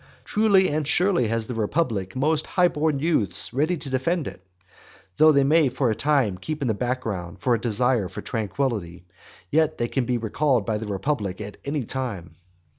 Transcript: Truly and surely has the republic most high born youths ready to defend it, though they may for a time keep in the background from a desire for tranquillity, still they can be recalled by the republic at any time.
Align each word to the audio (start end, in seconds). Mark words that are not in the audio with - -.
Truly 0.25 0.67
and 0.67 0.87
surely 0.87 1.27
has 1.27 1.45
the 1.45 1.53
republic 1.53 2.15
most 2.15 2.47
high 2.47 2.69
born 2.69 2.97
youths 2.97 3.53
ready 3.53 3.77
to 3.77 3.87
defend 3.91 4.25
it, 4.27 4.41
though 5.17 5.31
they 5.31 5.43
may 5.43 5.69
for 5.69 5.91
a 5.91 5.95
time 5.95 6.39
keep 6.39 6.63
in 6.63 6.67
the 6.67 6.73
background 6.73 7.37
from 7.37 7.53
a 7.53 7.57
desire 7.59 8.09
for 8.09 8.23
tranquillity, 8.23 9.05
still 9.49 9.69
they 9.77 9.87
can 9.87 10.05
be 10.05 10.17
recalled 10.17 10.65
by 10.65 10.79
the 10.79 10.87
republic 10.87 11.39
at 11.39 11.57
any 11.65 11.83
time. 11.83 12.33